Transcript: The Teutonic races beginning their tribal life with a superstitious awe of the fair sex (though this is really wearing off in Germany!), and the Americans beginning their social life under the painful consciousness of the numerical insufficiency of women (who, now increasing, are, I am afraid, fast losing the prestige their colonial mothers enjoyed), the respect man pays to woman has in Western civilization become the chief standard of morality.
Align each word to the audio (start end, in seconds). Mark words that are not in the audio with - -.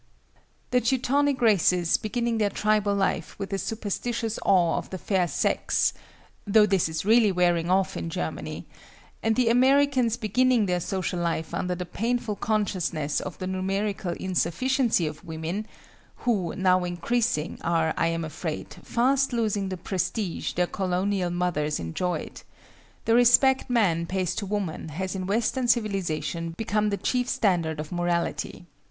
The 0.71 0.81
Teutonic 0.81 1.39
races 1.43 1.95
beginning 1.97 2.39
their 2.39 2.49
tribal 2.49 2.95
life 2.95 3.37
with 3.37 3.53
a 3.53 3.59
superstitious 3.59 4.39
awe 4.43 4.77
of 4.79 4.89
the 4.89 4.97
fair 4.97 5.27
sex 5.27 5.93
(though 6.47 6.65
this 6.65 6.89
is 6.89 7.05
really 7.05 7.31
wearing 7.31 7.69
off 7.69 7.95
in 7.95 8.09
Germany!), 8.09 8.65
and 9.21 9.35
the 9.35 9.49
Americans 9.49 10.17
beginning 10.17 10.65
their 10.65 10.79
social 10.79 11.19
life 11.19 11.53
under 11.53 11.75
the 11.75 11.85
painful 11.85 12.35
consciousness 12.37 13.19
of 13.19 13.37
the 13.37 13.45
numerical 13.45 14.13
insufficiency 14.13 15.05
of 15.05 15.23
women 15.23 15.67
(who, 16.25 16.55
now 16.55 16.83
increasing, 16.83 17.59
are, 17.61 17.93
I 17.95 18.07
am 18.07 18.25
afraid, 18.25 18.73
fast 18.81 19.31
losing 19.31 19.69
the 19.69 19.77
prestige 19.77 20.53
their 20.53 20.65
colonial 20.65 21.29
mothers 21.29 21.79
enjoyed), 21.79 22.41
the 23.05 23.13
respect 23.13 23.69
man 23.69 24.07
pays 24.07 24.33
to 24.33 24.47
woman 24.47 24.89
has 24.89 25.13
in 25.13 25.27
Western 25.27 25.67
civilization 25.67 26.55
become 26.57 26.89
the 26.89 26.97
chief 26.97 27.29
standard 27.29 27.79
of 27.79 27.91
morality. 27.91 28.65